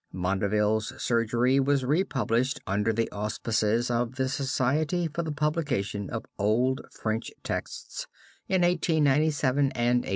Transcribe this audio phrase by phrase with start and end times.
[0.11, 6.81] Mondaville's Surgery was republished under the auspices of the Society for the Publication of old
[6.89, 8.07] French Texts
[8.49, 9.67] in 1897 and
[10.01, 10.09] 1898.